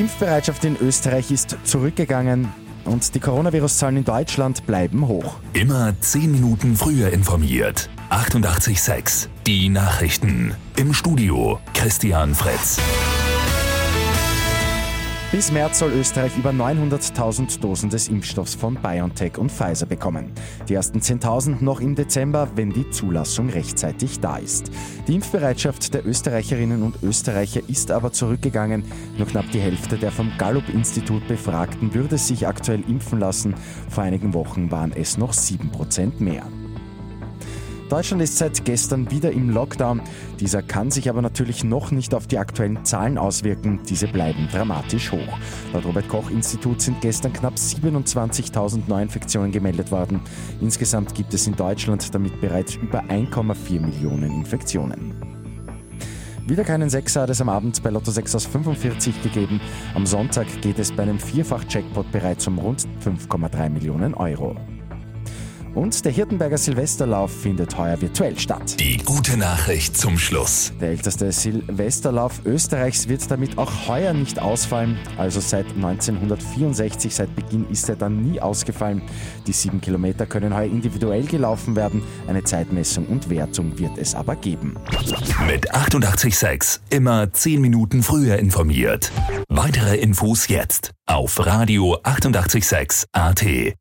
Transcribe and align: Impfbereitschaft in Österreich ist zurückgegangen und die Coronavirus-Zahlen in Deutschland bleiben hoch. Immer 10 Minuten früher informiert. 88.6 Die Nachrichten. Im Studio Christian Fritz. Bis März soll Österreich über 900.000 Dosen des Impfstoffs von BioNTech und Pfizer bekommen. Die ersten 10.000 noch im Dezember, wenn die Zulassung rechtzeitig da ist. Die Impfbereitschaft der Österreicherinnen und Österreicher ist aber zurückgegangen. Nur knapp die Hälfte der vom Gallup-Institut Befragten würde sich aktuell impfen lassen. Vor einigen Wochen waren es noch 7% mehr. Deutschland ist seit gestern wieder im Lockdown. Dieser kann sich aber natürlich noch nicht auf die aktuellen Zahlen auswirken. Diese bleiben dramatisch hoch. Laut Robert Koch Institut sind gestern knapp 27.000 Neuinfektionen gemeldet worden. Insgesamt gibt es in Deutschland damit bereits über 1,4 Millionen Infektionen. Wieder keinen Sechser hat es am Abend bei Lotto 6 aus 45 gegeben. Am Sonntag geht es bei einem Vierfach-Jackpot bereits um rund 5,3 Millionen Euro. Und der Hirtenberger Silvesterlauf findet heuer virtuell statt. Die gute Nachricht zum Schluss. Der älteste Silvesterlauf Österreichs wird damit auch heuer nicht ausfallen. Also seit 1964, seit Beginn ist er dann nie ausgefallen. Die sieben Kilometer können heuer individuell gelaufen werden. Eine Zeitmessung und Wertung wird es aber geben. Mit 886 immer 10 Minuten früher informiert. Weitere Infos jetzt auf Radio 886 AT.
Impfbereitschaft 0.00 0.64
in 0.64 0.76
Österreich 0.80 1.30
ist 1.30 1.56
zurückgegangen 1.64 2.48
und 2.84 3.14
die 3.14 3.20
Coronavirus-Zahlen 3.20 3.98
in 3.98 4.04
Deutschland 4.04 4.66
bleiben 4.66 5.06
hoch. 5.08 5.36
Immer 5.52 5.94
10 6.00 6.32
Minuten 6.32 6.76
früher 6.76 7.10
informiert. 7.10 7.88
88.6 8.10 9.28
Die 9.46 9.68
Nachrichten. 9.68 10.54
Im 10.76 10.92
Studio 10.92 11.58
Christian 11.74 12.34
Fritz. 12.34 12.78
Bis 15.34 15.50
März 15.50 15.80
soll 15.80 15.90
Österreich 15.90 16.38
über 16.38 16.50
900.000 16.50 17.58
Dosen 17.58 17.90
des 17.90 18.06
Impfstoffs 18.06 18.54
von 18.54 18.76
BioNTech 18.76 19.36
und 19.36 19.50
Pfizer 19.50 19.84
bekommen. 19.84 20.30
Die 20.68 20.74
ersten 20.74 21.00
10.000 21.00 21.56
noch 21.60 21.80
im 21.80 21.96
Dezember, 21.96 22.50
wenn 22.54 22.72
die 22.72 22.88
Zulassung 22.90 23.50
rechtzeitig 23.50 24.20
da 24.20 24.36
ist. 24.36 24.70
Die 25.08 25.16
Impfbereitschaft 25.16 25.92
der 25.92 26.06
Österreicherinnen 26.06 26.84
und 26.84 27.02
Österreicher 27.02 27.62
ist 27.66 27.90
aber 27.90 28.12
zurückgegangen. 28.12 28.84
Nur 29.18 29.26
knapp 29.26 29.50
die 29.50 29.58
Hälfte 29.58 29.98
der 29.98 30.12
vom 30.12 30.30
Gallup-Institut 30.38 31.26
Befragten 31.26 31.94
würde 31.94 32.16
sich 32.16 32.46
aktuell 32.46 32.84
impfen 32.88 33.18
lassen. 33.18 33.56
Vor 33.88 34.04
einigen 34.04 34.34
Wochen 34.34 34.70
waren 34.70 34.92
es 34.92 35.18
noch 35.18 35.32
7% 35.32 36.22
mehr. 36.22 36.44
Deutschland 37.94 38.22
ist 38.22 38.38
seit 38.38 38.64
gestern 38.64 39.08
wieder 39.12 39.30
im 39.30 39.50
Lockdown. 39.50 40.02
Dieser 40.40 40.62
kann 40.62 40.90
sich 40.90 41.08
aber 41.08 41.22
natürlich 41.22 41.62
noch 41.62 41.92
nicht 41.92 42.12
auf 42.12 42.26
die 42.26 42.38
aktuellen 42.38 42.84
Zahlen 42.84 43.18
auswirken. 43.18 43.78
Diese 43.88 44.08
bleiben 44.08 44.48
dramatisch 44.50 45.12
hoch. 45.12 45.38
Laut 45.72 45.84
Robert 45.84 46.08
Koch 46.08 46.28
Institut 46.28 46.80
sind 46.80 47.00
gestern 47.02 47.32
knapp 47.32 47.54
27.000 47.54 48.88
Neuinfektionen 48.88 49.52
gemeldet 49.52 49.92
worden. 49.92 50.20
Insgesamt 50.60 51.14
gibt 51.14 51.34
es 51.34 51.46
in 51.46 51.54
Deutschland 51.54 52.12
damit 52.12 52.40
bereits 52.40 52.74
über 52.74 53.00
1,4 53.04 53.78
Millionen 53.78 54.32
Infektionen. 54.32 55.14
Wieder 56.48 56.64
keinen 56.64 56.90
Sechser 56.90 57.22
hat 57.22 57.30
es 57.30 57.40
am 57.40 57.48
Abend 57.48 57.80
bei 57.80 57.90
Lotto 57.90 58.10
6 58.10 58.34
aus 58.34 58.46
45 58.46 59.22
gegeben. 59.22 59.60
Am 59.94 60.04
Sonntag 60.04 60.48
geht 60.62 60.80
es 60.80 60.90
bei 60.90 61.04
einem 61.04 61.20
Vierfach-Jackpot 61.20 62.10
bereits 62.10 62.44
um 62.48 62.58
rund 62.58 62.88
5,3 63.04 63.70
Millionen 63.70 64.14
Euro. 64.14 64.56
Und 65.74 66.04
der 66.04 66.12
Hirtenberger 66.12 66.56
Silvesterlauf 66.56 67.32
findet 67.32 67.76
heuer 67.76 68.00
virtuell 68.00 68.38
statt. 68.38 68.78
Die 68.78 68.98
gute 68.98 69.36
Nachricht 69.36 69.96
zum 69.96 70.18
Schluss. 70.18 70.72
Der 70.80 70.90
älteste 70.90 71.32
Silvesterlauf 71.32 72.40
Österreichs 72.44 73.08
wird 73.08 73.28
damit 73.30 73.58
auch 73.58 73.88
heuer 73.88 74.12
nicht 74.12 74.40
ausfallen. 74.40 74.96
Also 75.16 75.40
seit 75.40 75.66
1964, 75.74 77.14
seit 77.14 77.34
Beginn 77.34 77.68
ist 77.70 77.88
er 77.88 77.96
dann 77.96 78.22
nie 78.22 78.40
ausgefallen. 78.40 79.02
Die 79.46 79.52
sieben 79.52 79.80
Kilometer 79.80 80.26
können 80.26 80.54
heuer 80.54 80.66
individuell 80.66 81.24
gelaufen 81.24 81.74
werden. 81.74 82.02
Eine 82.28 82.44
Zeitmessung 82.44 83.06
und 83.06 83.28
Wertung 83.28 83.76
wird 83.78 83.98
es 83.98 84.14
aber 84.14 84.36
geben. 84.36 84.76
Mit 85.46 85.74
886 85.74 86.80
immer 86.90 87.32
10 87.32 87.60
Minuten 87.60 88.02
früher 88.02 88.38
informiert. 88.38 89.10
Weitere 89.48 89.96
Infos 89.96 90.48
jetzt 90.48 90.92
auf 91.06 91.44
Radio 91.44 91.98
886 92.02 93.06
AT. 93.12 93.74